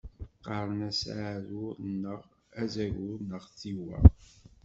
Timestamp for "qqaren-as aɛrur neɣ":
0.37-2.19